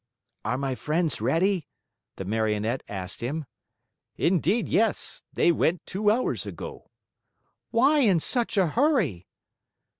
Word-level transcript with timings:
"Are 0.43 0.57
my 0.57 0.73
friends 0.73 1.21
ready?" 1.21 1.67
the 2.15 2.25
Marionette 2.25 2.81
asked 2.89 3.21
him. 3.21 3.45
"Indeed, 4.17 4.67
yes! 4.67 5.21
They 5.31 5.51
went 5.51 5.85
two 5.85 6.09
hours 6.09 6.47
ago." 6.47 6.89
"Why 7.69 7.99
in 7.99 8.19
such 8.19 8.57
a 8.57 8.65
hurry?" 8.69 9.27